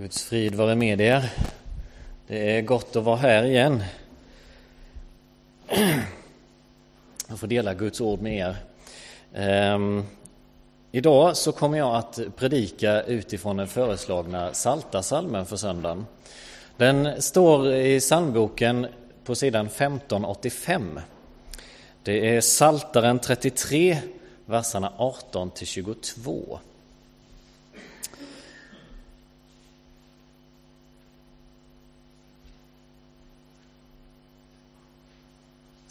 Guds 0.00 0.22
frid 0.24 0.54
vare 0.54 0.74
med 0.74 1.00
er. 1.00 1.32
Det 2.26 2.56
är 2.56 2.62
gott 2.62 2.96
att 2.96 3.04
vara 3.04 3.16
här 3.16 3.44
igen. 3.44 3.82
Jag 7.28 7.38
får 7.38 7.46
dela 7.46 7.74
Guds 7.74 8.00
ord 8.00 8.20
med 8.20 8.38
er. 8.38 8.56
Ehm, 9.34 10.04
idag 10.92 11.36
så 11.36 11.52
kommer 11.52 11.78
jag 11.78 11.96
att 11.96 12.18
predika 12.36 13.02
utifrån 13.02 13.56
den 13.56 13.68
föreslagna 13.68 14.54
Saltasalmen 14.54 15.46
för 15.46 15.56
söndagen. 15.56 16.06
Den 16.76 17.22
står 17.22 17.72
i 17.72 18.00
psalmboken 18.00 18.86
på 19.24 19.34
sidan 19.34 19.66
1585. 19.66 21.00
Det 22.02 22.36
är 22.36 22.40
Saltaren 22.40 23.18
33, 23.18 23.98
verserna 24.46 24.92
18 24.96 25.50
till 25.50 25.66
22. 25.66 26.58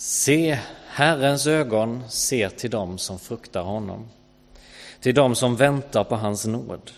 Se, 0.02 0.60
Herrens 0.88 1.48
ögon 1.48 2.04
ser 2.10 2.50
till 2.50 2.70
dem 2.70 2.98
som 2.98 3.20
fruktar 3.20 3.62
honom, 3.62 4.08
till 5.00 5.16
dem 5.16 5.36
som 5.36 5.56
väntar 5.56 6.04
på 6.04 6.16
hans 6.16 6.46
nåd. 6.46 6.92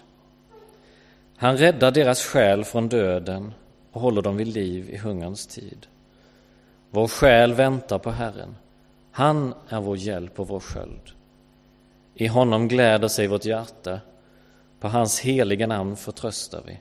Han 1.38 1.58
räddar 1.58 1.92
deras 1.92 2.24
själ 2.24 2.64
från 2.64 2.90
döden 2.90 3.54
och 3.92 4.02
håller 4.02 4.22
dem 4.22 4.38
vid 4.38 4.48
liv 4.48 4.90
i 4.90 4.98
hungerns 4.98 5.48
tid. 5.48 5.88
Vår 6.90 7.08
själ 7.08 7.54
väntar 7.54 8.00
på 8.00 8.12
Herren. 8.12 8.56
Han 9.12 9.54
är 9.70 9.82
vår 9.82 9.98
hjälp 9.98 10.40
och 10.40 10.48
vår 10.48 10.60
sköld. 10.60 11.12
I 12.16 12.28
honom 12.28 12.68
gläder 12.68 13.08
sig 13.08 13.28
vårt 13.28 13.46
hjärta. 13.46 14.00
På 14.80 14.88
hans 14.88 15.20
heliga 15.20 15.68
namn 15.68 15.96
förtröstar 15.96 16.64
vi. 16.66 16.80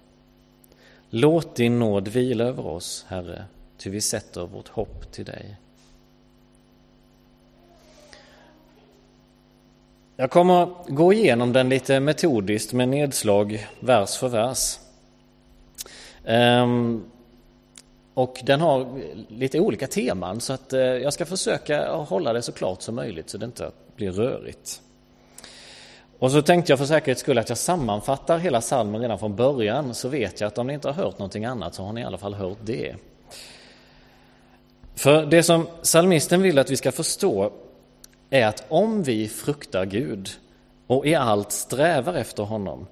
Låt 1.10 1.56
din 1.56 1.78
nåd 1.78 2.08
vila 2.08 2.44
över 2.44 2.66
oss, 2.66 3.04
Herre, 3.08 3.44
ty 3.78 3.90
vi 3.90 4.00
sätter 4.00 4.46
vårt 4.46 4.68
hopp 4.68 5.12
till 5.12 5.24
dig. 5.24 5.56
Jag 10.20 10.30
kommer 10.30 10.68
gå 10.88 11.12
igenom 11.12 11.52
den 11.52 11.68
lite 11.68 12.00
metodiskt 12.00 12.72
med 12.72 12.88
nedslag 12.88 13.66
vers 13.80 14.16
för 14.16 14.28
vers. 14.28 14.78
Ehm, 16.24 17.04
och 18.14 18.40
den 18.44 18.60
har 18.60 19.00
lite 19.28 19.60
olika 19.60 19.86
teman 19.86 20.40
så 20.40 20.52
att 20.52 20.72
eh, 20.72 20.80
jag 20.80 21.12
ska 21.12 21.26
försöka 21.26 21.92
hålla 21.92 22.32
det 22.32 22.42
så 22.42 22.52
klart 22.52 22.82
som 22.82 22.94
möjligt 22.94 23.30
så 23.30 23.38
det 23.38 23.46
inte 23.46 23.70
blir 23.96 24.12
rörigt. 24.12 24.80
Och 26.18 26.32
så 26.32 26.42
tänkte 26.42 26.72
jag 26.72 26.78
för 26.78 26.86
säkerhets 26.86 27.20
skull 27.20 27.38
att 27.38 27.48
jag 27.48 27.58
sammanfattar 27.58 28.38
hela 28.38 28.60
salmen 28.60 29.00
redan 29.00 29.18
från 29.18 29.36
början 29.36 29.94
så 29.94 30.08
vet 30.08 30.40
jag 30.40 30.48
att 30.48 30.58
om 30.58 30.66
ni 30.66 30.74
inte 30.74 30.88
har 30.88 30.94
hört 31.04 31.18
någonting 31.18 31.44
annat 31.44 31.74
så 31.74 31.82
har 31.82 31.92
ni 31.92 32.00
i 32.00 32.04
alla 32.04 32.18
fall 32.18 32.34
hört 32.34 32.58
det. 32.64 32.94
För 34.94 35.26
det 35.26 35.42
som 35.42 35.66
salmisten 35.82 36.42
vill 36.42 36.58
att 36.58 36.70
vi 36.70 36.76
ska 36.76 36.92
förstå 36.92 37.52
är 38.30 38.46
att 38.46 38.64
om 38.68 39.02
vi 39.02 39.28
fruktar 39.28 39.84
Gud 39.84 40.30
och 40.86 41.06
i 41.06 41.14
allt 41.14 41.52
strävar 41.52 42.14
efter 42.14 42.42
honom 42.42 42.86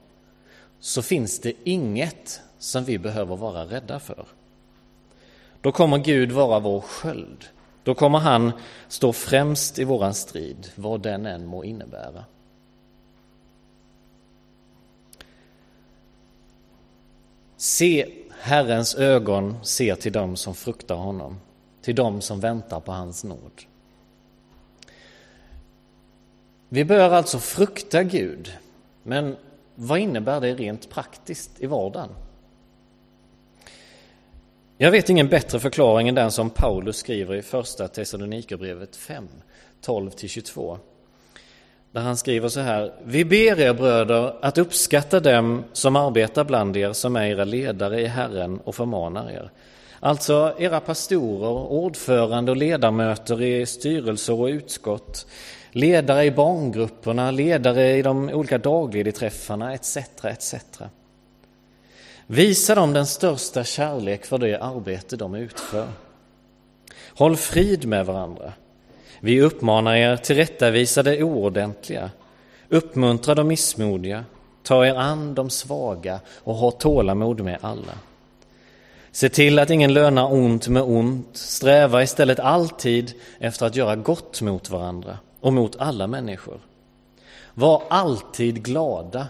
så 0.81 1.03
finns 1.03 1.41
det 1.41 1.53
inget 1.65 2.41
som 2.59 2.85
vi 2.85 2.99
behöver 2.99 3.37
vara 3.37 3.65
rädda 3.65 4.01
för. 4.01 4.27
Då 5.61 5.73
kommer 5.73 5.99
Gud 5.99 6.33
vara 6.33 6.59
vår 6.59 6.81
sköld. 6.81 7.45
Då 7.83 7.95
kommer 7.95 8.19
han 8.19 8.53
stå 8.89 9.13
främst 9.13 9.79
i 9.79 9.85
våran 9.85 10.15
strid, 10.15 10.71
vad 10.75 11.01
den 11.01 11.27
än 11.27 11.47
må 11.47 11.65
innebära. 11.65 12.25
Se, 17.57 18.15
Herrens 18.41 18.95
ögon 18.95 19.65
ser 19.65 19.95
till 19.95 20.13
dem 20.13 20.37
som 20.37 20.55
fruktar 20.55 20.95
honom, 20.95 21.41
till 21.83 21.95
dem 21.95 22.21
som 22.21 22.41
väntar 22.41 22.81
på 22.81 22.93
hans 22.93 23.25
nåd. 23.25 23.63
Vi 26.69 26.85
bör 26.85 27.11
alltså 27.11 27.39
frukta 27.39 28.03
Gud, 28.03 28.53
men 29.03 29.37
vad 29.75 29.99
innebär 29.99 30.41
det 30.41 30.55
rent 30.55 30.91
praktiskt 30.91 31.51
i 31.59 31.67
vardagen? 31.67 32.11
Jag 34.77 34.91
vet 34.91 35.11
ingen 35.11 35.29
bättre 35.29 35.61
förklaring 35.61 36.09
än 36.09 36.15
den 36.15 36.31
som 36.31 36.51
Paulus 36.51 36.97
skriver 36.97 37.35
i 37.35 37.43
första 37.43 37.89
Thessalonikerbrevet 37.89 38.97
5, 38.97 39.29
12-22. 39.85 40.79
Där 41.93 42.01
han 42.01 42.17
skriver 42.17 42.49
så 42.49 42.61
här. 42.61 42.93
Vi 43.05 43.25
ber 43.25 43.61
er 43.61 43.75
bröder 43.75 44.35
att 44.41 44.59
uppskatta 44.59 45.21
dem 45.21 45.65
som 45.73 45.97
arbetar 45.97 46.45
bland 46.45 46.77
er 46.77 46.93
som 46.93 47.17
är 47.17 47.27
era 47.27 47.45
ledare 47.45 48.01
i 48.01 48.07
Herren 48.07 48.61
och 48.65 48.75
förmanar 48.75 49.31
er. 49.31 49.51
Alltså 50.01 50.55
era 50.59 50.81
pastorer, 50.81 51.73
ordförande 51.73 52.51
och 52.51 52.57
ledamöter 52.57 53.43
i 53.43 53.67
styrelser 53.67 54.41
och 54.41 54.47
utskott, 54.47 55.27
ledare 55.71 56.25
i 56.25 56.31
barngrupperna, 56.31 57.31
ledare 57.31 57.97
i 57.97 58.03
de 58.03 58.29
olika 58.29 58.59
dagledträffarna 58.59 59.75
etc. 59.75 59.97
etc. 60.23 60.55
Visa 62.27 62.75
dem 62.75 62.93
den 62.93 63.07
största 63.07 63.65
kärlek 63.65 64.25
för 64.27 64.39
det 64.39 64.59
arbete 64.59 65.17
de 65.17 65.35
utför. 65.35 65.89
Håll 67.15 67.37
frid 67.37 67.87
med 67.87 68.07
varandra. 68.07 68.53
Vi 69.21 69.41
uppmanar 69.41 69.95
er 69.97 70.17
tillrättavisa 70.17 71.03
det 71.03 71.23
oordentliga, 71.23 72.11
uppmuntra 72.69 73.35
de 73.35 73.49
missmodiga, 73.49 74.25
ta 74.63 74.87
er 74.87 74.95
an 74.95 75.35
de 75.35 75.51
svaga 75.51 76.21
och 76.45 76.55
ha 76.55 76.71
tålamod 76.71 77.41
med 77.41 77.59
alla. 77.61 77.95
Se 79.19 79.29
till 79.29 79.59
att 79.59 79.71
ingen 79.71 79.93
lönar 79.93 80.33
ont 80.33 80.69
med 80.69 80.83
ont, 80.83 81.37
sträva 81.37 82.03
istället 82.03 82.41
alltid 82.41 83.13
efter 83.39 83.67
att 83.67 83.77
göra 83.77 83.97
gott 83.97 84.43
mot 84.43 84.71
varandra 84.71 85.19
och 85.41 85.53
mot 85.53 85.77
alla 85.77 86.07
människor. 86.07 86.61
Var 87.55 87.83
alltid 87.91 88.63
glada. 88.63 89.27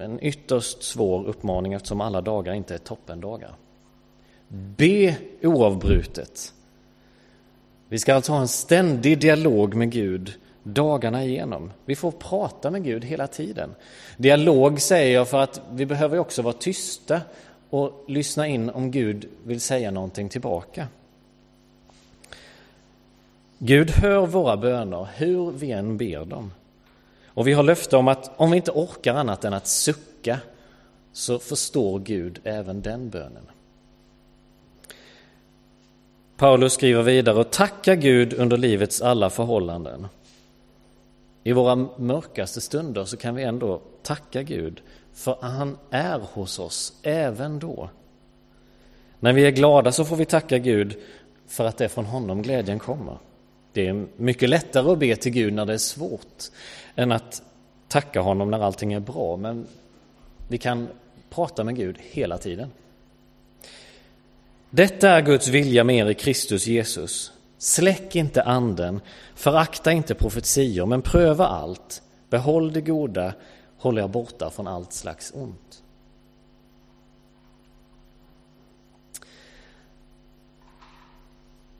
En 0.00 0.24
ytterst 0.24 0.82
svår 0.82 1.26
uppmaning 1.26 1.72
eftersom 1.72 2.00
alla 2.00 2.20
dagar 2.20 2.52
inte 2.54 2.74
är 2.74 2.78
toppendagar. 2.78 3.54
Be 4.48 5.16
oavbrutet. 5.42 6.52
Vi 7.88 7.98
ska 7.98 8.14
alltså 8.14 8.32
ha 8.32 8.40
en 8.40 8.48
ständig 8.48 9.20
dialog 9.20 9.74
med 9.74 9.90
Gud 9.92 10.32
dagarna 10.62 11.24
igenom. 11.24 11.72
Vi 11.84 11.96
får 11.96 12.10
prata 12.10 12.70
med 12.70 12.84
Gud 12.84 13.04
hela 13.04 13.26
tiden. 13.26 13.74
Dialog 14.16 14.80
säger 14.80 15.14
jag 15.14 15.28
för 15.28 15.38
att 15.38 15.60
vi 15.72 15.86
behöver 15.86 16.18
också 16.18 16.42
vara 16.42 16.54
tysta 16.54 17.20
och 17.70 18.04
lyssna 18.08 18.46
in 18.46 18.70
om 18.70 18.90
Gud 18.90 19.28
vill 19.44 19.60
säga 19.60 19.90
någonting 19.90 20.28
tillbaka. 20.28 20.88
Gud 23.58 23.90
hör 23.90 24.26
våra 24.26 24.56
böner 24.56 25.08
hur 25.16 25.50
vi 25.50 25.70
än 25.70 25.96
ber 25.96 26.24
dem. 26.24 26.52
Och 27.26 27.46
vi 27.46 27.52
har 27.52 27.62
löfte 27.62 27.96
om 27.96 28.08
att 28.08 28.30
om 28.36 28.50
vi 28.50 28.56
inte 28.56 28.70
orkar 28.70 29.14
annat 29.14 29.44
än 29.44 29.54
att 29.54 29.66
sucka 29.66 30.38
så 31.12 31.38
förstår 31.38 31.98
Gud 31.98 32.40
även 32.44 32.82
den 32.82 33.10
bönen. 33.10 33.42
Paulus 36.36 36.72
skriver 36.72 37.02
vidare 37.02 37.38
och 37.38 37.50
tacka 37.50 37.94
Gud 37.94 38.32
under 38.32 38.56
livets 38.56 39.02
alla 39.02 39.30
förhållanden. 39.30 40.06
I 41.44 41.52
våra 41.52 41.88
mörkaste 41.96 42.60
stunder 42.60 43.04
så 43.04 43.16
kan 43.16 43.34
vi 43.34 43.42
ändå 43.42 43.80
tacka 44.02 44.42
Gud 44.42 44.82
för 45.14 45.36
han 45.40 45.78
är 45.90 46.18
hos 46.18 46.58
oss 46.58 46.92
även 47.02 47.58
då. 47.58 47.90
När 49.20 49.32
vi 49.32 49.46
är 49.46 49.50
glada 49.50 49.92
så 49.92 50.04
får 50.04 50.16
vi 50.16 50.24
tacka 50.24 50.58
Gud 50.58 50.98
för 51.46 51.64
att 51.64 51.76
det 51.76 51.84
är 51.84 51.88
från 51.88 52.04
honom 52.04 52.42
glädjen 52.42 52.78
kommer. 52.78 53.18
Det 53.72 53.88
är 53.88 54.06
mycket 54.16 54.48
lättare 54.48 54.92
att 54.92 54.98
be 54.98 55.16
till 55.16 55.32
Gud 55.32 55.52
när 55.52 55.66
det 55.66 55.72
är 55.72 55.78
svårt 55.78 56.44
än 56.96 57.12
att 57.12 57.42
tacka 57.88 58.20
honom 58.20 58.50
när 58.50 58.60
allting 58.60 58.92
är 58.92 59.00
bra. 59.00 59.36
Men 59.36 59.66
vi 60.48 60.58
kan 60.58 60.88
prata 61.30 61.64
med 61.64 61.76
Gud 61.76 61.96
hela 62.00 62.38
tiden. 62.38 62.70
Detta 64.70 65.10
är 65.10 65.22
Guds 65.22 65.48
vilja 65.48 65.84
med 65.84 65.96
er 65.96 66.10
i 66.10 66.14
Kristus 66.14 66.66
Jesus. 66.66 67.32
Släck 67.58 68.16
inte 68.16 68.42
anden, 68.42 69.00
förakta 69.34 69.92
inte 69.92 70.14
profetior, 70.14 70.86
men 70.86 71.02
pröva 71.02 71.46
allt. 71.46 72.02
Behåll 72.28 72.72
det 72.72 72.80
goda, 72.80 73.32
håller 73.80 74.00
jag 74.00 74.10
borta 74.10 74.50
från 74.50 74.66
allt 74.66 74.92
slags 74.92 75.32
ont. 75.34 75.82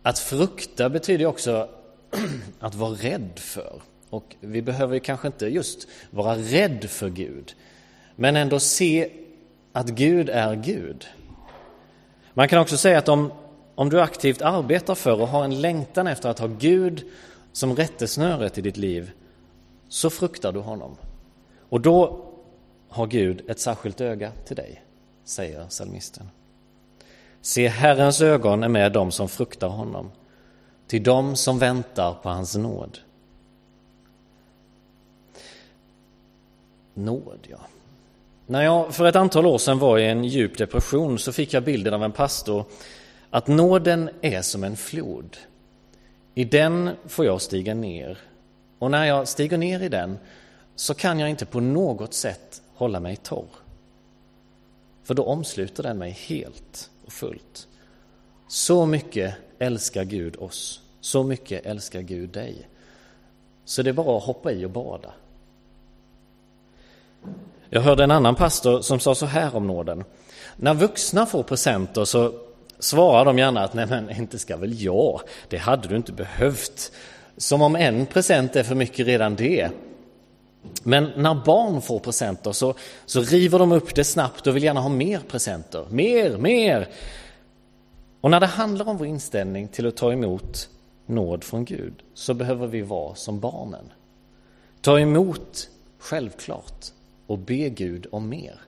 Att 0.03 0.19
frukta 0.19 0.89
betyder 0.89 1.27
också 1.27 1.69
att 2.61 2.75
vara 2.75 2.91
rädd 2.91 3.33
för. 3.37 3.83
Och 4.11 4.37
vi 4.41 4.63
behöver 4.63 4.99
kanske 4.99 5.27
inte 5.27 5.47
just 5.47 5.89
vara 6.11 6.37
rädd 6.37 6.91
för 6.91 7.09
Gud, 7.09 7.55
men 8.17 8.37
ändå 8.37 8.61
se 8.61 9.13
att 9.73 9.89
Gud 9.89 10.29
är 10.29 10.55
Gud. 10.55 11.07
Man 12.35 12.49
kan 12.49 12.59
också 12.59 12.77
säga 12.77 12.99
att 12.99 13.09
om, 13.09 13.33
om 13.75 13.91
du 13.91 14.01
aktivt 14.01 14.43
arbetar 14.43 14.95
för 14.95 15.21
och 15.21 15.29
har 15.29 15.45
en 15.45 15.61
längtan 15.61 16.07
efter 16.07 16.29
att 16.29 16.39
ha 16.39 16.47
Gud 16.47 17.05
som 17.53 17.77
rättesnöret 17.77 18.59
i 18.59 18.61
ditt 18.61 18.77
liv, 18.77 19.11
så 19.89 20.11
fruktar 20.11 20.53
du 20.53 20.61
honom. 20.61 20.97
Och 21.71 21.81
då 21.81 22.25
har 22.89 23.07
Gud 23.07 23.51
ett 23.51 23.61
särskilt 23.61 24.01
öga 24.01 24.33
till 24.45 24.57
dig. 24.57 24.83
säger 25.25 25.67
psalmisten. 25.67 26.31
Se, 27.41 27.69
Herrens 27.69 28.21
ögon 28.21 28.63
är 28.63 28.69
med 28.69 28.93
dem 28.93 29.11
som 29.11 29.29
fruktar 29.29 29.69
honom, 29.69 30.11
till 30.87 31.03
dem 31.03 31.37
som 31.37 31.59
väntar 31.59 32.15
på 32.23 32.29
hans 32.29 32.57
nåd. 32.57 32.99
Nåd, 36.95 37.47
ja. 37.51 37.59
När 38.47 38.63
jag 38.63 38.95
för 38.95 39.05
ett 39.05 39.17
antal 39.17 39.47
år 39.47 39.59
sedan 39.59 39.79
var 39.79 39.99
i 39.99 40.07
en 40.07 40.25
djup 40.25 40.59
depression 40.59 41.19
så 41.19 41.33
fick 41.33 41.53
jag 41.53 41.65
bilden 41.65 41.95
av 41.95 42.05
en 42.05 42.13
pastor 42.13 42.65
att 43.31 43.47
nåden 43.47 44.11
är 44.21 44.43
som 44.43 44.65
en 44.65 44.77
flod. 44.77 45.37
I 46.35 46.45
den 46.45 46.91
får 47.07 47.25
jag 47.25 47.41
stiga 47.41 47.75
ner 47.75 48.19
och 48.79 48.91
när 48.91 49.05
jag 49.05 49.29
stiger 49.29 49.59
ner 49.59 49.83
i 49.83 49.89
den 49.89 50.19
så 50.81 50.95
kan 50.95 51.21
jag 51.21 51.31
inte 51.31 51.47
på 51.47 51.61
något 51.61 52.15
sätt 52.15 52.63
hålla 52.75 53.01
mig 53.01 53.17
torr. 53.17 53.49
För 55.03 55.15
då 55.15 55.25
omsluter 55.25 55.83
den 55.83 55.99
mig 55.99 56.11
helt 56.11 56.91
och 57.07 57.13
fullt. 57.13 57.69
Så 58.49 58.87
mycket 58.87 59.35
älskar 59.59 60.05
Gud 60.05 60.37
oss, 60.37 60.81
så 61.01 61.23
mycket 61.23 61.67
älskar 61.67 62.01
Gud 62.01 62.31
dig. 62.31 62.69
Så 63.65 63.83
det 63.83 63.91
är 63.91 63.95
bara 63.95 64.17
att 64.17 64.25
hoppa 64.25 64.53
i 64.53 64.65
och 64.65 64.71
bada. 64.71 65.13
Jag 67.71 67.81
hörde 67.81 68.05
en 68.05 68.11
annan 68.11 68.35
pastor 68.35 68.81
som 68.81 69.01
sa 69.01 69.15
så 69.15 69.27
här 69.27 69.57
om 69.57 69.67
nåden. 69.67 70.05
När 70.57 70.75
vuxna 70.75 71.27
får 71.27 71.43
presenter 71.43 72.05
så 72.05 72.33
svarar 72.79 73.25
de 73.25 73.39
gärna 73.39 73.65
att 73.65 73.75
nej 73.75 73.87
men 73.87 74.11
inte 74.11 74.39
ska 74.39 74.57
väl 74.57 74.83
jag, 74.83 75.21
det 75.49 75.59
hade 75.59 75.89
du 75.89 75.97
inte 75.97 76.13
behövt. 76.13 76.93
Som 77.37 77.63
om 77.63 77.77
en 77.77 78.07
present 78.07 78.57
är 78.57 78.63
för 78.63 78.75
mycket 78.75 79.07
redan 79.07 79.37
det. 79.37 79.71
Men 80.83 81.11
när 81.17 81.35
barn 81.35 81.83
får 81.83 81.99
presenter 81.99 82.53
så, 82.53 82.75
så 83.07 83.21
river 83.21 83.59
de 83.59 83.73
upp 83.73 83.95
det 83.95 84.05
snabbt 84.05 84.47
och 84.47 84.57
vill 84.57 84.65
gärna 84.65 84.81
ha 84.81 84.89
mer 84.89 85.21
presenter. 85.29 85.87
Mer, 85.91 86.37
mer! 86.37 86.89
Och 88.21 88.31
när 88.31 88.41
det 88.41 88.47
handlar 88.47 88.89
om 88.89 88.97
vår 88.97 89.07
inställning 89.07 89.69
till 89.69 89.87
att 89.87 89.97
ta 89.97 90.13
emot 90.13 90.69
nåd 91.07 91.45
från 91.45 91.65
Gud 91.65 92.03
så 92.15 92.35
behöver 92.35 92.67
vi 92.67 92.83
vara 92.83 93.15
som 93.15 93.41
barnen. 93.41 93.93
Ta 94.81 95.01
emot, 95.01 95.69
självklart, 95.99 96.87
och 97.27 97.39
be 97.39 97.69
Gud 97.69 98.07
om 98.13 98.29
mer. 98.29 98.61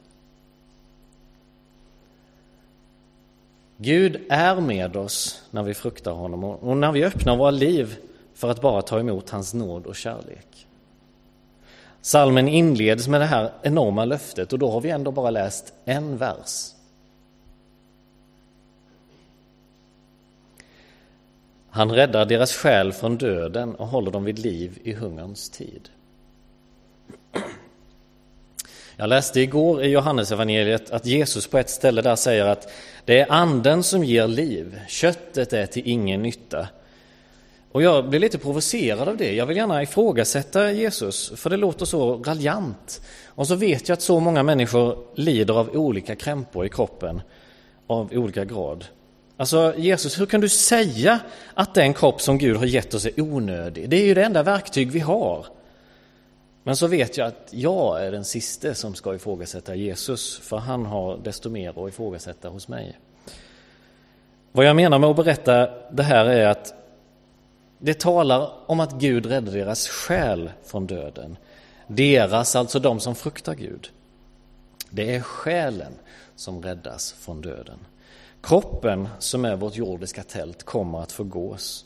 Gud 3.76 4.26
är 4.28 4.60
med 4.60 4.96
oss 4.96 5.42
när 5.50 5.62
vi 5.62 5.74
fruktar 5.74 6.12
honom 6.12 6.44
och 6.44 6.76
när 6.76 6.92
vi 6.92 7.04
öppnar 7.04 7.36
våra 7.36 7.50
liv 7.50 7.96
för 8.34 8.50
att 8.50 8.60
bara 8.60 8.82
ta 8.82 9.00
emot 9.00 9.30
hans 9.30 9.54
nåd 9.54 9.86
och 9.86 9.96
kärlek. 9.96 10.66
Salmen 12.02 12.48
inleds 12.48 13.08
med 13.08 13.20
det 13.20 13.26
här 13.26 13.50
enorma 13.62 14.04
löftet 14.04 14.52
och 14.52 14.58
då 14.58 14.70
har 14.70 14.80
vi 14.80 14.90
ändå 14.90 15.10
bara 15.10 15.30
läst 15.30 15.74
en 15.84 16.16
vers. 16.16 16.70
Han 21.70 21.90
räddar 21.90 22.26
deras 22.26 22.52
själ 22.52 22.92
från 22.92 23.16
döden 23.16 23.74
och 23.74 23.86
håller 23.86 24.10
dem 24.10 24.24
vid 24.24 24.38
liv 24.38 24.78
i 24.82 24.92
hungerns 24.92 25.50
tid. 25.50 25.88
Jag 28.96 29.08
läste 29.08 29.40
igår 29.40 29.82
i 29.82 29.88
Johannesevangeliet 29.88 30.90
att 30.90 31.06
Jesus 31.06 31.46
på 31.46 31.58
ett 31.58 31.70
ställe 31.70 32.02
där 32.02 32.16
säger 32.16 32.46
att 32.46 32.72
det 33.04 33.20
är 33.20 33.32
anden 33.32 33.82
som 33.82 34.04
ger 34.04 34.28
liv, 34.28 34.80
köttet 34.88 35.52
är 35.52 35.66
till 35.66 35.82
ingen 35.84 36.22
nytta. 36.22 36.68
Och 37.72 37.82
jag 37.82 38.08
blir 38.08 38.20
lite 38.20 38.38
provocerad 38.38 39.08
av 39.08 39.16
det. 39.16 39.34
Jag 39.34 39.46
vill 39.46 39.56
gärna 39.56 39.82
ifrågasätta 39.82 40.72
Jesus, 40.72 41.32
för 41.36 41.50
det 41.50 41.56
låter 41.56 41.84
så 41.84 42.16
raljant. 42.16 43.02
Och 43.26 43.46
så 43.46 43.54
vet 43.54 43.88
jag 43.88 43.96
att 43.96 44.02
så 44.02 44.20
många 44.20 44.42
människor 44.42 44.98
lider 45.14 45.54
av 45.54 45.70
olika 45.76 46.16
krämpor 46.16 46.66
i 46.66 46.68
kroppen 46.68 47.22
av 47.86 48.12
olika 48.12 48.44
grad. 48.44 48.84
Alltså 49.36 49.74
Jesus, 49.76 50.20
hur 50.20 50.26
kan 50.26 50.40
du 50.40 50.48
säga 50.48 51.20
att 51.54 51.74
den 51.74 51.94
kropp 51.94 52.20
som 52.20 52.38
Gud 52.38 52.56
har 52.56 52.66
gett 52.66 52.94
oss 52.94 53.06
är 53.06 53.20
onödig? 53.20 53.88
Det 53.88 53.96
är 53.96 54.06
ju 54.06 54.14
det 54.14 54.24
enda 54.24 54.42
verktyg 54.42 54.90
vi 54.90 55.00
har. 55.00 55.46
Men 56.62 56.76
så 56.76 56.86
vet 56.86 57.16
jag 57.16 57.26
att 57.26 57.48
jag 57.50 58.04
är 58.04 58.12
den 58.12 58.24
siste 58.24 58.74
som 58.74 58.94
ska 58.94 59.14
ifrågasätta 59.14 59.74
Jesus, 59.74 60.38
för 60.38 60.56
han 60.56 60.86
har 60.86 61.16
desto 61.16 61.50
mer 61.50 61.84
att 61.84 61.88
ifrågasätta 61.88 62.48
hos 62.48 62.68
mig. 62.68 62.98
Vad 64.52 64.66
jag 64.66 64.76
menar 64.76 64.98
med 64.98 65.10
att 65.10 65.16
berätta 65.16 65.70
det 65.90 66.02
här 66.02 66.26
är 66.26 66.46
att 66.46 66.81
det 67.84 68.00
talar 68.00 68.50
om 68.66 68.80
att 68.80 68.92
Gud 68.92 69.26
räddar 69.26 69.52
deras 69.52 69.88
själ 69.88 70.50
från 70.64 70.86
döden. 70.86 71.36
Deras, 71.86 72.56
alltså 72.56 72.78
de 72.78 73.00
som 73.00 73.14
fruktar 73.14 73.54
Gud. 73.54 73.90
Det 74.90 75.14
är 75.14 75.20
själen 75.20 75.92
som 76.36 76.62
räddas 76.62 77.12
från 77.12 77.40
döden. 77.40 77.78
Kroppen, 78.42 79.08
som 79.18 79.44
är 79.44 79.56
vårt 79.56 79.76
jordiska 79.76 80.22
tält, 80.22 80.62
kommer 80.62 81.02
att 81.02 81.12
förgås. 81.12 81.84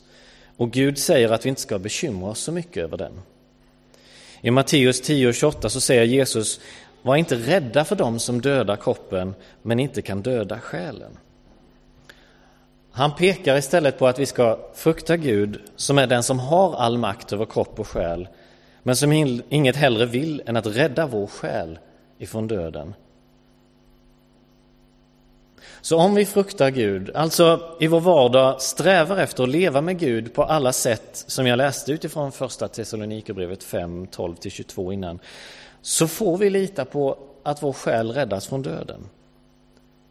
Och 0.57 0.71
Gud 0.71 0.97
säger 0.97 1.31
att 1.31 1.45
vi 1.45 1.49
inte 1.49 1.61
ska 1.61 1.79
bekymra 1.79 2.29
oss 2.29 2.39
så 2.39 2.51
mycket 2.51 2.83
över 2.83 2.97
den. 2.97 3.21
I 4.41 4.51
Matteus 4.51 5.01
10 5.01 5.27
och 5.27 5.35
28 5.35 5.69
så 5.69 5.81
säger 5.81 6.03
Jesus, 6.03 6.59
var 7.01 7.15
inte 7.15 7.35
rädda 7.35 7.85
för 7.85 7.95
dem 7.95 8.19
som 8.19 8.41
dödar 8.41 8.75
kroppen 8.75 9.35
men 9.61 9.79
inte 9.79 10.01
kan 10.01 10.21
döda 10.21 10.59
själen. 10.59 11.17
Han 12.97 13.15
pekar 13.15 13.57
istället 13.57 13.99
på 13.99 14.07
att 14.07 14.19
vi 14.19 14.25
ska 14.25 14.59
frukta 14.73 15.17
Gud 15.17 15.61
som 15.75 15.97
är 15.97 16.07
den 16.07 16.23
som 16.23 16.39
har 16.39 16.75
all 16.75 16.97
makt 16.97 17.33
över 17.33 17.45
kropp 17.45 17.79
och 17.79 17.87
själ 17.87 18.27
men 18.83 18.95
som 18.95 19.11
inget 19.49 19.75
hellre 19.75 20.05
vill 20.05 20.41
än 20.45 20.57
att 20.57 20.65
rädda 20.65 21.07
vår 21.07 21.27
själ 21.27 21.79
ifrån 22.17 22.47
döden. 22.47 22.93
Så 25.81 25.97
om 25.97 26.15
vi 26.15 26.25
fruktar 26.25 26.69
Gud, 26.69 27.15
alltså 27.15 27.75
i 27.79 27.87
vår 27.87 27.99
vardag 27.99 28.61
strävar 28.61 29.17
efter 29.17 29.43
att 29.43 29.49
leva 29.49 29.81
med 29.81 29.99
Gud 29.99 30.33
på 30.33 30.43
alla 30.43 30.73
sätt 30.73 31.23
som 31.27 31.47
jag 31.47 31.57
läste 31.57 31.91
utifrån 31.91 32.31
första 32.31 32.67
Thessalonikerbrevet 32.67 33.63
5, 33.63 34.05
12-22 34.05 34.93
innan, 34.93 35.19
så 35.81 36.07
får 36.07 36.37
vi 36.37 36.49
lita 36.49 36.85
på 36.85 37.17
att 37.43 37.63
vår 37.63 37.73
själ 37.73 38.11
räddas 38.11 38.47
från 38.47 38.61
döden. 38.61 39.09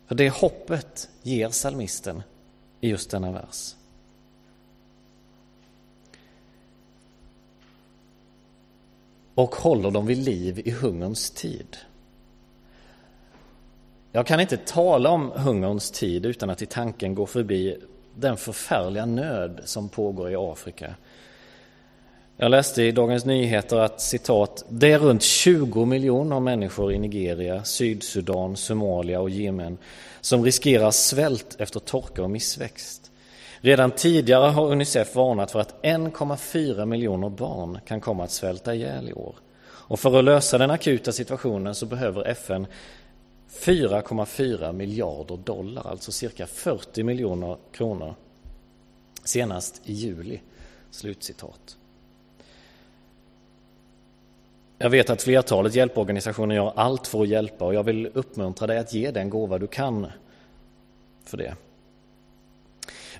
För 0.09 0.15
det 0.15 0.29
hoppet 0.29 1.09
ger 1.23 1.49
salmisten 1.49 2.23
i 2.81 2.89
just 2.89 3.11
denna 3.11 3.33
vers. 3.33 3.75
Och 9.35 9.55
håller 9.55 9.91
dem 9.91 10.07
vid 10.07 10.19
liv 10.19 10.63
i 10.65 10.71
hungerns 10.71 11.31
tid. 11.31 11.77
Jag 14.13 14.27
kan 14.27 14.41
inte 14.41 14.57
tala 14.57 15.11
om 15.11 15.31
hungerns 15.31 15.91
tid 15.91 16.27
utan 16.27 16.51
att 16.51 16.63
i 16.63 16.67
tanken 16.67 17.15
gå 17.15 17.27
förbi 17.27 17.79
den 18.15 18.37
förfärliga 18.37 19.07
nöd 19.07 19.61
som 19.65 19.89
pågår 19.89 20.31
i 20.31 20.37
Afrika. 20.37 20.95
Jag 22.39 22.51
läste 22.51 22.83
i 22.83 22.93
Dagens 22.93 23.25
Nyheter 23.25 23.77
att 23.77 24.01
citat, 24.01 24.65
det 24.69 24.93
är 24.93 24.99
runt 24.99 25.23
20 25.23 25.85
miljoner 25.85 26.41
människor 26.41 26.93
i 26.93 26.99
Nigeria, 26.99 27.65
Sydsudan, 27.65 28.57
Somalia 28.57 29.21
och 29.21 29.31
Jemen 29.31 29.79
som 30.21 30.45
riskerar 30.45 30.91
svält 30.91 31.57
efter 31.59 31.81
torka 31.81 32.23
och 32.23 32.31
missväxt. 32.31 33.11
Redan 33.61 33.91
tidigare 33.91 34.51
har 34.51 34.73
Unicef 34.73 35.15
varnat 35.15 35.51
för 35.51 35.61
att 35.61 35.83
1,4 35.83 36.87
miljoner 36.87 37.29
barn 37.29 37.79
kan 37.87 38.01
komma 38.01 38.25
att 38.25 38.31
svälta 38.31 38.75
ihjäl 38.75 39.09
i 39.09 39.13
år. 39.13 39.35
Och 39.67 40.01
för 40.01 40.19
att 40.19 40.25
lösa 40.25 40.59
den 40.59 40.71
akuta 40.71 41.13
situationen 41.13 41.75
så 41.75 41.87
behöver 41.87 42.27
FN 42.29 42.67
4,4 43.51 44.73
miljarder 44.73 45.37
dollar, 45.37 45.91
alltså 45.91 46.13
cirka 46.13 46.47
40 46.47 47.03
miljoner 47.03 47.57
kronor 47.73 48.15
senast 49.25 49.81
i 49.85 49.93
juli. 49.93 50.41
Slutcitat. 50.91 51.77
Jag 54.79 54.91
vet 54.91 55.11
att 55.11 55.23
flertalet 55.23 55.75
hjälporganisationer 55.75 56.55
gör 56.55 56.73
allt 56.77 57.07
för 57.07 57.23
att 57.23 57.29
hjälpa 57.29 57.65
och 57.65 57.75
jag 57.75 57.83
vill 57.83 58.11
uppmuntra 58.15 58.67
dig 58.67 58.79
att 58.79 58.93
ge 58.93 59.11
den 59.11 59.31
gåva 59.31 59.59
du 59.59 59.67
kan 59.67 60.07
för 61.25 61.37
det. 61.37 61.55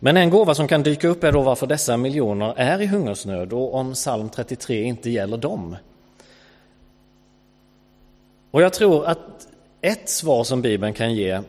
Men 0.01 0.17
en 0.17 0.31
gåva 0.31 0.55
som 0.55 0.69
kan 0.69 0.83
dyka 0.83 1.09
upp 1.09 1.25
är 1.25 1.33
då 1.33 1.43
varför 1.43 1.67
dessa 1.67 1.97
miljoner 1.97 2.55
är 2.57 2.81
i 2.81 2.87
hungersnöd 2.87 3.53
och 3.53 3.75
om 3.75 3.93
psalm 3.93 4.29
33 4.29 4.83
inte 4.83 5.11
gäller 5.11 5.37
dem. 5.37 5.77
Och 8.51 8.63
jag 8.63 8.73
tror 8.73 9.07
att 9.07 9.49
ett 9.81 10.09
svar 10.09 10.45
som 10.45 10.63
Bibeln 10.63 10.93
kan 10.93 11.15
ge 11.15 11.41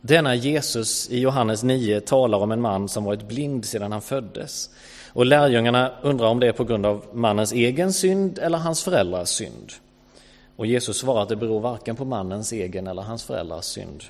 det 0.00 0.16
är 0.16 0.22
när 0.22 0.34
Jesus 0.34 1.10
i 1.10 1.20
Johannes 1.20 1.62
9 1.62 2.00
talar 2.00 2.38
om 2.38 2.52
en 2.52 2.60
man 2.60 2.88
som 2.88 3.04
varit 3.04 3.28
blind 3.28 3.64
sedan 3.64 3.92
han 3.92 4.02
föddes. 4.02 4.70
Och 5.12 5.26
lärjungarna 5.26 5.92
undrar 6.02 6.28
om 6.28 6.40
det 6.40 6.46
är 6.46 6.52
på 6.52 6.64
grund 6.64 6.86
av 6.86 7.04
mannens 7.12 7.52
egen 7.52 7.92
synd 7.92 8.38
eller 8.38 8.58
hans 8.58 8.84
föräldrars 8.84 9.28
synd. 9.28 9.72
Och 10.56 10.66
Jesus 10.66 10.98
svarar 10.98 11.22
att 11.22 11.28
det 11.28 11.36
beror 11.36 11.60
varken 11.60 11.96
på 11.96 12.04
mannens 12.04 12.52
egen 12.52 12.86
eller 12.86 13.02
hans 13.02 13.22
föräldrars 13.22 13.64
synd. 13.64 14.04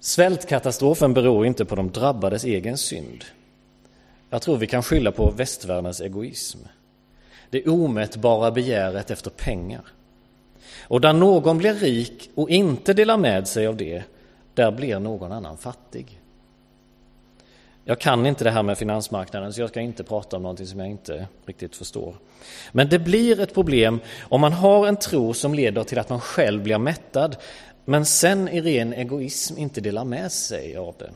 Svältkatastrofen 0.00 1.14
beror 1.14 1.46
inte 1.46 1.64
på 1.64 1.74
de 1.74 1.90
drabbades 1.90 2.44
egen 2.44 2.78
synd. 2.78 3.24
Jag 4.30 4.42
tror 4.42 4.56
vi 4.56 4.66
kan 4.66 4.82
skylla 4.82 5.12
på 5.12 5.30
västvärldens 5.36 6.00
egoism. 6.00 6.58
Det 7.50 7.68
omätbara 7.68 8.50
begäret 8.50 9.10
efter 9.10 9.30
pengar. 9.30 9.82
Och 10.82 11.00
där 11.00 11.12
någon 11.12 11.58
blir 11.58 11.74
rik 11.74 12.30
och 12.34 12.50
inte 12.50 12.94
delar 12.94 13.16
med 13.16 13.48
sig 13.48 13.66
av 13.66 13.76
det, 13.76 14.02
där 14.54 14.70
blir 14.70 14.98
någon 14.98 15.32
annan 15.32 15.56
fattig. 15.56 16.20
Jag 17.88 17.98
kan 17.98 18.26
inte 18.26 18.44
det 18.44 18.50
här 18.50 18.62
med 18.62 18.78
finansmarknaden 18.78 19.52
så 19.52 19.60
jag 19.60 19.68
ska 19.68 19.80
inte 19.80 20.04
prata 20.04 20.36
om 20.36 20.42
någonting 20.42 20.66
som 20.66 20.80
jag 20.80 20.88
inte 20.88 21.26
riktigt 21.46 21.76
förstår. 21.76 22.14
Men 22.72 22.88
det 22.88 22.98
blir 22.98 23.40
ett 23.40 23.54
problem 23.54 24.00
om 24.22 24.40
man 24.40 24.52
har 24.52 24.86
en 24.86 24.96
tro 24.96 25.34
som 25.34 25.54
leder 25.54 25.84
till 25.84 25.98
att 25.98 26.08
man 26.08 26.20
själv 26.20 26.62
blir 26.62 26.78
mättad 26.78 27.36
men 27.84 28.06
sen 28.06 28.48
i 28.48 28.60
ren 28.60 28.92
egoism 28.92 29.58
inte 29.58 29.80
delar 29.80 30.04
med 30.04 30.32
sig 30.32 30.76
av 30.76 30.94
det. 30.98 31.10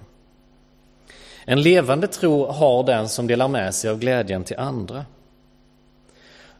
En 1.44 1.62
levande 1.62 2.06
tro 2.06 2.46
har 2.46 2.84
den 2.84 3.08
som 3.08 3.26
delar 3.26 3.48
med 3.48 3.74
sig 3.74 3.90
av 3.90 3.98
glädjen 3.98 4.44
till 4.44 4.58
andra. 4.58 5.04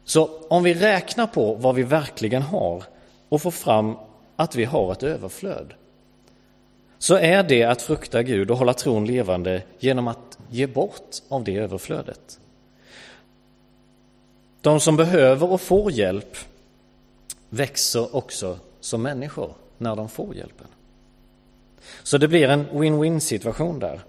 Så 0.05 0.31
om 0.49 0.63
vi 0.63 0.75
räknar 0.75 1.27
på 1.27 1.55
vad 1.55 1.75
vi 1.75 1.83
verkligen 1.83 2.43
har 2.43 2.85
och 3.29 3.43
får 3.43 3.51
fram 3.51 3.97
att 4.37 4.57
vi 4.57 4.65
har 4.65 4.93
ett 4.93 5.03
överflöd 5.03 5.75
så 7.03 7.15
är 7.15 7.43
det 7.43 7.65
att 7.65 7.83
frukta 7.83 8.23
Gud 8.23 8.51
och 8.51 8.59
hålla 8.59 8.75
tron 8.75 9.07
levande 9.07 9.63
genom 9.79 10.09
att 10.09 10.39
ge 10.51 10.67
bort 10.67 11.17
av 11.29 11.45
det 11.45 11.57
överflödet. 11.57 12.41
De 14.61 14.81
som 14.81 14.97
behöver 14.97 15.51
och 15.51 15.61
får 15.61 15.93
hjälp 15.93 16.37
växer 17.49 18.17
också 18.17 18.59
som 18.81 19.03
människor 19.03 19.55
när 19.79 19.97
de 19.97 20.09
får 20.09 20.35
hjälpen. 20.35 20.67
Så 22.03 22.19
det 22.19 22.29
blir 22.29 22.49
en 22.49 22.67
win-win 22.67 23.19
situation 23.19 23.79
där. 23.79 24.01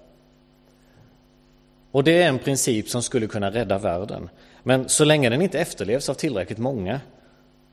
Och 1.92 2.04
det 2.04 2.24
är 2.24 2.30
en 2.30 2.40
princip 2.40 2.90
som 2.90 3.04
skulle 3.04 3.28
kunna 3.28 3.52
rädda 3.52 3.78
världen. 3.78 4.30
Men 4.64 4.90
så 4.90 5.06
länge 5.06 5.30
den 5.30 5.42
inte 5.42 5.60
efterlevs 5.60 6.10
av 6.10 6.14
tillräckligt 6.14 6.58
många 6.58 7.02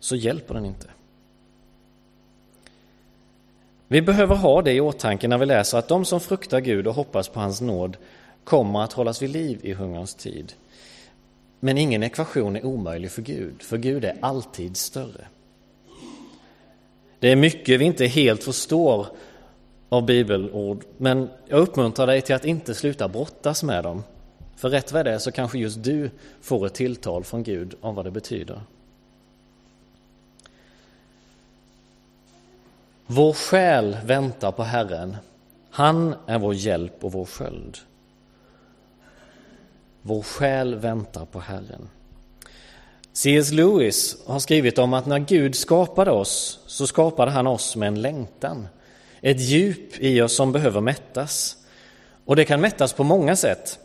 så 0.01 0.17
hjälper 0.17 0.55
den 0.55 0.65
inte. 0.65 0.87
Vi 3.93 4.03
behöver 4.03 4.37
ha 4.37 4.63
det 4.63 4.73
i 4.73 4.81
åtanke 4.81 5.29
när 5.29 5.39
vi 5.39 5.47
läser 5.47 5.79
att 5.79 5.89
de 5.89 6.05
som 6.05 6.21
fruktar 6.21 6.61
Gud 6.61 6.87
och 6.87 6.95
hoppas 6.95 7.29
på 7.29 7.41
hans 7.41 7.61
nåd 7.61 7.97
kommer 8.45 8.83
att 8.83 8.93
hållas 8.93 9.23
vid 9.23 9.31
liv 9.31 9.61
i 9.63 9.73
hungerns 9.73 10.15
tid. 10.15 10.53
Men 11.61 11.79
ingen 11.79 12.03
ekvation 12.03 12.57
är 12.57 12.67
omöjlig 12.67 13.11
för 13.11 13.23
Gud, 13.23 13.63
för 13.63 13.79
Gud 13.79 14.05
är 14.05 14.17
alltid 14.21 14.77
större. 14.77 15.27
Det 17.19 17.29
är 17.29 17.37
mycket 17.37 17.81
vi 17.81 17.85
inte 17.85 18.07
helt 18.07 18.45
förstår 18.45 19.07
av 19.89 20.07
bibelord, 20.07 20.85
men 20.97 21.29
jag 21.49 21.61
uppmuntrar 21.61 22.07
dig 22.07 22.21
till 22.21 22.35
att 22.35 22.45
inte 22.45 22.75
sluta 22.75 23.09
brottas 23.09 23.63
med 23.63 23.85
dem. 23.85 24.03
För 24.57 24.69
rätt 24.69 24.93
vad 24.93 25.05
det 25.05 25.13
är 25.13 25.19
så 25.19 25.33
kanske 25.33 25.59
just 25.59 25.85
du 25.85 26.11
får 26.41 26.67
ett 26.67 26.75
tilltal 26.75 27.25
från 27.25 27.43
Gud 27.43 27.75
om 27.81 27.95
vad 27.95 28.05
det 28.05 28.11
betyder. 28.11 28.61
Vår 33.13 33.33
själ 33.33 33.97
väntar 34.05 34.53
på 34.53 34.63
Herren. 34.63 35.17
Han 35.71 36.15
är 36.27 36.39
vår 36.39 36.55
hjälp 36.55 37.05
och 37.05 37.13
vår 37.13 37.25
sköld. 37.25 37.79
Vår 40.03 40.23
själ 40.23 40.75
väntar 40.75 41.25
på 41.25 41.41
Herren. 41.41 41.89
C.S. 43.13 43.53
Lewis 43.53 44.17
har 44.27 44.39
skrivit 44.39 44.79
om 44.79 44.95
att 44.95 45.07
när 45.07 45.19
Gud 45.19 45.55
skapade 45.55 46.11
oss 46.11 46.61
så 46.67 46.87
skapade 46.87 47.31
han 47.31 47.47
oss 47.47 47.77
med 47.77 47.89
en 47.89 48.03
längtan. 48.03 48.69
Ett 49.21 49.41
djup 49.41 49.99
i 49.99 50.21
oss 50.21 50.37
som 50.37 50.53
behöver 50.53 50.81
mättas. 50.81 51.57
Och 52.25 52.37
det 52.37 52.45
kan 52.45 52.61
mättas 52.61 52.93
på 52.93 53.05
många 53.05 53.37
sätt. 53.37 53.79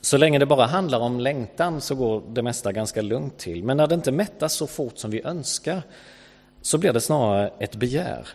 Så 0.00 0.16
länge 0.16 0.38
det 0.38 0.46
bara 0.46 0.66
handlar 0.66 0.98
om 0.98 1.20
längtan 1.20 1.80
så 1.80 1.94
går 1.94 2.22
det 2.28 2.42
mesta 2.42 2.72
ganska 2.72 3.02
lugnt 3.02 3.38
till. 3.38 3.64
Men 3.64 3.76
när 3.76 3.86
det 3.86 3.94
inte 3.94 4.12
mättas 4.12 4.52
så 4.52 4.66
fort 4.66 4.98
som 4.98 5.10
vi 5.10 5.22
önskar 5.24 5.82
så 6.64 6.78
blir 6.78 6.92
det 6.92 7.00
snarare 7.00 7.50
ett 7.58 7.76
begär. 7.76 8.28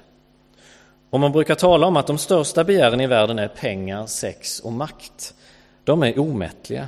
Och 1.10 1.20
man 1.20 1.32
brukar 1.32 1.56
tala 1.56 1.88
om 1.88 1.98
att 1.98 2.08
de 2.08 2.18
största 2.18 2.64
begären 2.64 3.02
i 3.02 3.08
världen 3.08 3.40
är 3.40 3.48
pengar, 3.48 4.06
sex 4.06 4.60
och 4.60 4.72
makt. 4.72 5.34
De 5.84 6.04
är 6.04 6.20
omättliga. 6.20 6.88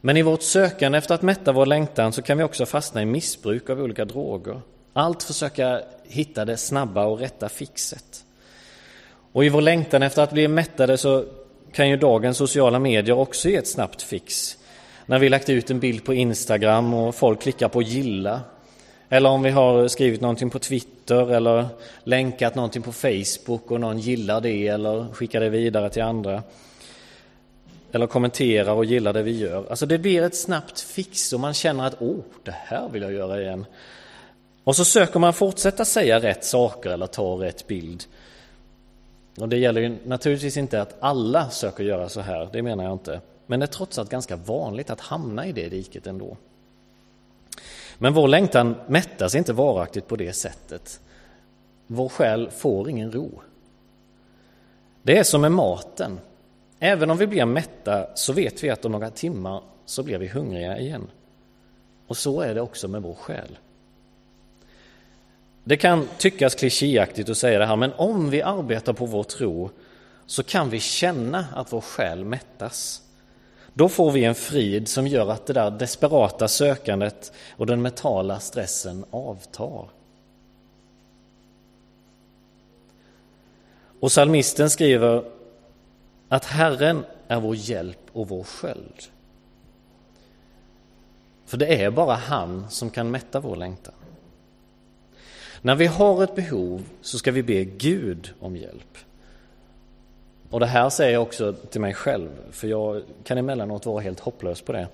Men 0.00 0.16
i 0.16 0.22
vårt 0.22 0.42
sökande 0.42 0.98
efter 0.98 1.14
att 1.14 1.22
mätta 1.22 1.52
vår 1.52 1.66
längtan 1.66 2.12
så 2.12 2.22
kan 2.22 2.38
vi 2.38 2.44
också 2.44 2.66
fastna 2.66 3.02
i 3.02 3.04
missbruk 3.04 3.70
av 3.70 3.80
olika 3.80 4.04
droger. 4.04 4.60
Allt 4.92 5.22
försöka 5.22 5.82
hitta 6.04 6.44
det 6.44 6.56
snabba 6.56 7.04
och 7.04 7.18
rätta 7.18 7.48
fixet. 7.48 8.24
Och 9.32 9.44
i 9.44 9.48
vår 9.48 9.60
längtan 9.60 10.02
efter 10.02 10.22
att 10.22 10.32
bli 10.32 10.48
mättade 10.48 10.98
så 10.98 11.24
kan 11.72 11.88
ju 11.88 11.96
dagens 11.96 12.36
sociala 12.36 12.78
medier 12.78 13.18
också 13.18 13.48
ge 13.48 13.56
ett 13.56 13.68
snabbt 13.68 14.02
fix. 14.02 14.58
När 15.06 15.18
vi 15.18 15.28
lagt 15.28 15.48
ut 15.48 15.70
en 15.70 15.80
bild 15.80 16.04
på 16.04 16.14
Instagram 16.14 16.94
och 16.94 17.14
folk 17.14 17.40
klickar 17.42 17.68
på 17.68 17.82
gilla 17.82 18.40
eller 19.08 19.30
om 19.30 19.42
vi 19.42 19.50
har 19.50 19.88
skrivit 19.88 20.20
någonting 20.20 20.50
på 20.50 20.58
Twitter 20.58 21.32
eller 21.32 21.66
länkat 22.04 22.54
någonting 22.54 22.82
på 22.82 22.92
Facebook 22.92 23.70
och 23.70 23.80
någon 23.80 23.98
gillar 23.98 24.40
det 24.40 24.68
eller 24.68 25.06
skickar 25.12 25.40
det 25.40 25.48
vidare 25.48 25.90
till 25.90 26.02
andra. 26.02 26.42
Eller 27.92 28.06
kommenterar 28.06 28.72
och 28.72 28.84
gillar 28.84 29.12
det 29.12 29.22
vi 29.22 29.38
gör. 29.38 29.64
Alltså 29.70 29.86
det 29.86 29.98
blir 29.98 30.22
ett 30.22 30.36
snabbt 30.36 30.80
fix 30.80 31.32
och 31.32 31.40
man 31.40 31.54
känner 31.54 31.86
att 31.86 31.96
åh, 31.98 32.10
oh, 32.10 32.22
det 32.42 32.54
här 32.54 32.88
vill 32.88 33.02
jag 33.02 33.12
göra 33.12 33.42
igen. 33.42 33.66
Och 34.64 34.76
så 34.76 34.84
söker 34.84 35.20
man 35.20 35.34
fortsätta 35.34 35.84
säga 35.84 36.20
rätt 36.20 36.44
saker 36.44 36.90
eller 36.90 37.06
ta 37.06 37.42
rätt 37.42 37.66
bild. 37.66 38.04
Och 39.38 39.48
det 39.48 39.56
gäller 39.58 39.80
ju 39.80 39.96
naturligtvis 40.04 40.56
inte 40.56 40.82
att 40.82 40.96
alla 41.00 41.50
söker 41.50 41.84
göra 41.84 42.08
så 42.08 42.20
här, 42.20 42.48
det 42.52 42.62
menar 42.62 42.84
jag 42.84 42.92
inte. 42.92 43.20
Men 43.46 43.60
det 43.60 43.64
är 43.64 43.68
trots 43.68 43.98
allt 43.98 44.10
ganska 44.10 44.36
vanligt 44.36 44.90
att 44.90 45.00
hamna 45.00 45.46
i 45.46 45.52
det 45.52 45.68
diket 45.68 46.06
ändå. 46.06 46.36
Men 47.98 48.12
vår 48.12 48.28
längtan 48.28 48.76
mättas 48.86 49.34
inte 49.34 49.52
varaktigt 49.52 50.08
på 50.08 50.16
det 50.16 50.32
sättet. 50.32 51.00
Vår 51.86 52.08
själ 52.08 52.50
får 52.50 52.90
ingen 52.90 53.12
ro. 53.12 53.40
Det 55.02 55.18
är 55.18 55.24
som 55.24 55.40
med 55.40 55.52
maten. 55.52 56.20
Även 56.78 57.10
om 57.10 57.18
vi 57.18 57.26
blir 57.26 57.44
mätta 57.44 58.06
så 58.14 58.32
vet 58.32 58.64
vi 58.64 58.70
att 58.70 58.84
om 58.84 58.92
några 58.92 59.10
timmar 59.10 59.62
så 59.84 60.02
blir 60.02 60.18
vi 60.18 60.28
hungriga 60.28 60.78
igen. 60.78 61.10
Och 62.06 62.16
så 62.16 62.40
är 62.40 62.54
det 62.54 62.60
också 62.60 62.88
med 62.88 63.02
vår 63.02 63.14
själ. 63.14 63.58
Det 65.64 65.76
kan 65.76 66.08
tyckas 66.18 66.54
klichéaktigt 66.54 67.30
att 67.30 67.38
säga 67.38 67.58
det 67.58 67.66
här, 67.66 67.76
men 67.76 67.92
om 67.92 68.30
vi 68.30 68.42
arbetar 68.42 68.92
på 68.92 69.06
vår 69.06 69.22
tro 69.22 69.70
så 70.26 70.42
kan 70.42 70.70
vi 70.70 70.80
känna 70.80 71.46
att 71.54 71.72
vår 71.72 71.80
själ 71.80 72.24
mättas. 72.24 73.02
Då 73.78 73.88
får 73.88 74.10
vi 74.10 74.24
en 74.24 74.34
frid 74.34 74.88
som 74.88 75.06
gör 75.06 75.30
att 75.30 75.46
det 75.46 75.52
där 75.52 75.70
desperata 75.70 76.48
sökandet 76.48 77.32
och 77.56 77.66
den 77.66 77.82
mentala 77.82 78.40
stressen 78.40 79.04
avtar. 79.10 79.88
Och 84.00 84.12
salmisten 84.12 84.70
skriver 84.70 85.24
att 86.28 86.44
Herren 86.44 87.04
är 87.28 87.40
vår 87.40 87.56
hjälp 87.56 88.00
och 88.12 88.28
vår 88.28 88.44
sköld. 88.44 89.02
För 91.46 91.56
det 91.56 91.82
är 91.82 91.90
bara 91.90 92.14
han 92.14 92.70
som 92.70 92.90
kan 92.90 93.10
mätta 93.10 93.40
vår 93.40 93.56
längtan. 93.56 93.94
När 95.62 95.74
vi 95.74 95.86
har 95.86 96.24
ett 96.24 96.34
behov 96.34 96.84
så 97.00 97.18
ska 97.18 97.32
vi 97.32 97.42
be 97.42 97.64
Gud 97.64 98.34
om 98.40 98.56
hjälp. 98.56 98.98
Och 100.50 100.60
det 100.60 100.66
här 100.66 100.90
säger 100.90 101.12
jag 101.12 101.22
också 101.22 101.52
till 101.52 101.80
mig 101.80 101.94
själv, 101.94 102.28
för 102.50 102.68
jag 102.68 103.02
kan 103.24 103.38
emellanåt 103.38 103.86
vara 103.86 104.00
helt 104.00 104.20
hopplös 104.20 104.60
på 104.60 104.72
det. 104.72 104.88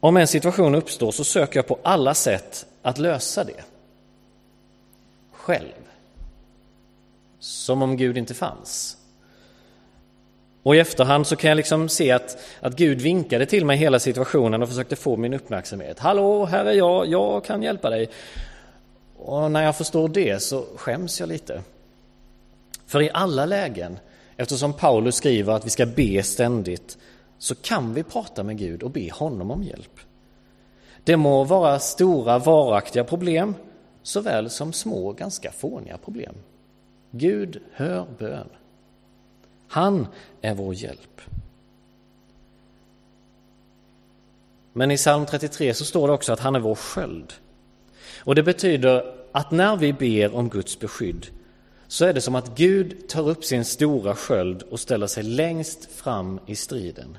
Om 0.00 0.16
en 0.16 0.26
situation 0.26 0.74
uppstår 0.74 1.10
så 1.10 1.24
söker 1.24 1.58
jag 1.58 1.66
på 1.66 1.78
alla 1.82 2.14
sätt 2.14 2.66
att 2.82 2.98
lösa 2.98 3.44
det. 3.44 3.64
Själv. 5.32 5.72
Som 7.38 7.82
om 7.82 7.96
Gud 7.96 8.18
inte 8.18 8.34
fanns. 8.34 8.96
Och 10.62 10.76
i 10.76 10.78
efterhand 10.78 11.26
så 11.26 11.36
kan 11.36 11.48
jag 11.48 11.56
liksom 11.56 11.88
se 11.88 12.10
att, 12.10 12.38
att 12.60 12.76
Gud 12.76 13.00
vinkade 13.00 13.46
till 13.46 13.64
mig 13.64 13.76
hela 13.76 13.98
situationen 13.98 14.62
och 14.62 14.68
försökte 14.68 14.96
få 14.96 15.16
min 15.16 15.34
uppmärksamhet. 15.34 15.98
Hallå, 15.98 16.44
här 16.44 16.64
är 16.64 16.72
jag, 16.72 17.06
jag 17.06 17.44
kan 17.44 17.62
hjälpa 17.62 17.90
dig. 17.90 18.10
Och 19.16 19.50
när 19.50 19.62
jag 19.62 19.76
förstår 19.76 20.08
det 20.08 20.42
så 20.42 20.64
skäms 20.76 21.20
jag 21.20 21.28
lite. 21.28 21.62
För 22.86 23.02
i 23.02 23.10
alla 23.14 23.46
lägen 23.46 23.98
Eftersom 24.40 24.72
Paulus 24.72 25.14
skriver 25.14 25.52
att 25.52 25.66
vi 25.66 25.70
ska 25.70 25.86
be 25.86 26.22
ständigt 26.22 26.98
så 27.38 27.54
kan 27.54 27.94
vi 27.94 28.02
prata 28.02 28.42
med 28.42 28.58
Gud 28.58 28.82
och 28.82 28.90
be 28.90 29.10
honom 29.12 29.50
om 29.50 29.62
hjälp. 29.62 30.00
Det 31.04 31.16
må 31.16 31.44
vara 31.44 31.78
stora 31.78 32.38
varaktiga 32.38 33.04
problem 33.04 33.54
såväl 34.02 34.50
som 34.50 34.72
små, 34.72 35.12
ganska 35.12 35.52
fåniga 35.52 35.98
problem. 35.98 36.34
Gud 37.10 37.60
hör 37.72 38.06
bön. 38.18 38.48
Han 39.68 40.06
är 40.40 40.54
vår 40.54 40.74
hjälp. 40.74 41.20
Men 44.72 44.90
i 44.90 44.96
psalm 44.96 45.26
33 45.26 45.74
så 45.74 45.84
står 45.84 46.08
det 46.08 46.14
också 46.14 46.32
att 46.32 46.40
han 46.40 46.56
är 46.56 46.60
vår 46.60 46.74
sköld. 46.74 47.32
Och 48.18 48.34
det 48.34 48.42
betyder 48.42 49.14
att 49.32 49.50
när 49.50 49.76
vi 49.76 49.92
ber 49.92 50.34
om 50.34 50.48
Guds 50.48 50.78
beskydd 50.78 51.26
så 51.90 52.04
är 52.04 52.12
det 52.12 52.20
som 52.20 52.34
att 52.34 52.56
Gud 52.56 53.08
tar 53.08 53.28
upp 53.28 53.44
sin 53.44 53.64
stora 53.64 54.14
sköld 54.16 54.62
och 54.62 54.80
ställer 54.80 55.06
sig 55.06 55.22
längst 55.22 55.92
fram 55.92 56.40
i 56.46 56.56
striden. 56.56 57.18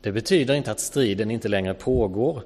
Det 0.00 0.12
betyder 0.12 0.54
inte 0.54 0.70
att 0.70 0.80
striden 0.80 1.30
inte 1.30 1.48
längre 1.48 1.74
pågår, 1.74 2.42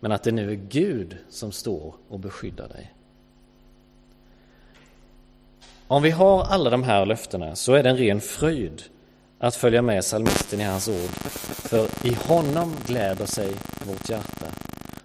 men 0.00 0.12
att 0.12 0.22
det 0.22 0.32
nu 0.32 0.50
är 0.50 0.54
Gud 0.54 1.16
som 1.28 1.52
står 1.52 1.94
och 2.08 2.20
beskyddar 2.20 2.68
dig. 2.68 2.94
Om 5.86 6.02
vi 6.02 6.10
har 6.10 6.44
alla 6.44 6.70
de 6.70 6.82
här 6.82 7.06
löftena 7.06 7.56
så 7.56 7.72
är 7.72 7.82
det 7.82 7.90
en 7.90 7.96
ren 7.96 8.20
fröjd 8.20 8.82
att 9.38 9.56
följa 9.56 9.82
med 9.82 10.04
salmisten 10.04 10.60
i 10.60 10.64
hans 10.64 10.88
ord. 10.88 11.10
För 11.70 12.06
i 12.06 12.14
honom 12.14 12.76
gläder 12.86 13.26
sig 13.26 13.52
vårt 13.86 14.08
hjärta. 14.08 14.46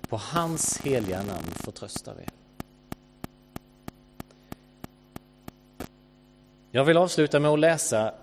På 0.10 0.17
hans 0.17 0.81
heliga 0.81 1.17
namn 1.17 1.51
förtröstar 1.55 2.13
vi. 2.17 2.40
Jag 6.72 6.84
vill 6.84 6.98
avsluta 6.98 7.40
med 7.40 7.51
att 7.51 7.60
läsa 7.60 8.13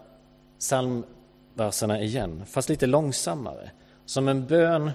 psalmverserna 0.58 2.00
igen, 2.00 2.42
fast 2.46 2.68
lite 2.68 2.86
långsammare, 2.86 3.70
som 4.04 4.28
en 4.28 4.46
bön 4.46 4.90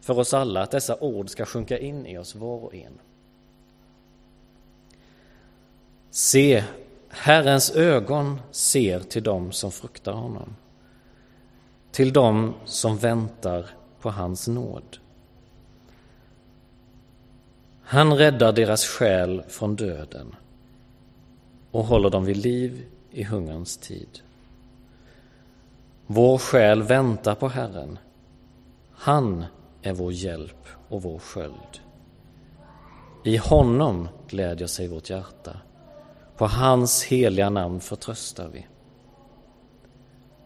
för 0.00 0.18
oss 0.18 0.34
alla 0.34 0.62
att 0.62 0.70
dessa 0.70 0.96
ord 1.00 1.30
ska 1.30 1.44
sjunka 1.44 1.78
in 1.78 2.06
i 2.06 2.18
oss 2.18 2.34
var 2.34 2.64
och 2.64 2.74
en. 2.74 2.98
Se, 6.10 6.64
Herrens 7.08 7.70
ögon 7.70 8.40
ser 8.50 9.00
till 9.00 9.22
dem 9.22 9.52
som 9.52 9.72
fruktar 9.72 10.12
honom, 10.12 10.56
till 11.92 12.12
dem 12.12 12.54
som 12.64 12.98
väntar 12.98 13.66
på 14.00 14.10
hans 14.10 14.48
nåd. 14.48 14.98
Han 17.82 18.16
räddar 18.16 18.52
deras 18.52 18.86
själ 18.86 19.42
från 19.48 19.76
döden 19.76 20.34
och 21.76 21.84
håller 21.84 22.10
dem 22.10 22.24
vid 22.24 22.36
liv 22.36 22.86
i 23.10 23.22
hungerns 23.22 23.76
tid. 23.76 24.20
Vår 26.06 26.38
själ 26.38 26.82
väntar 26.82 27.34
på 27.34 27.48
Herren. 27.48 27.98
Han 28.92 29.44
är 29.82 29.92
vår 29.92 30.12
hjälp 30.12 30.68
och 30.88 31.02
vår 31.02 31.18
sköld. 31.18 31.80
I 33.24 33.36
honom 33.36 34.08
glädjer 34.28 34.66
sig 34.66 34.88
vårt 34.88 35.10
hjärta. 35.10 35.60
På 36.36 36.46
hans 36.46 37.04
heliga 37.04 37.50
namn 37.50 37.80
förtröstar 37.80 38.48
vi. 38.48 38.66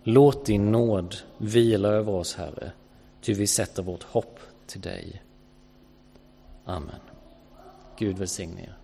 Låt 0.02 0.46
din 0.46 0.72
nåd 0.72 1.16
vila 1.38 1.88
över 1.88 2.12
oss, 2.12 2.34
Herre, 2.34 2.72
ty 3.20 3.34
vi 3.34 3.46
sätter 3.46 3.82
vårt 3.82 4.02
hopp 4.02 4.40
till 4.66 4.80
dig. 4.80 5.22
Amen. 6.64 7.00
Gud 7.96 8.18
välsigne 8.18 8.62
er. 8.62 8.79